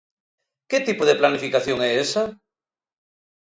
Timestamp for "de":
1.05-1.17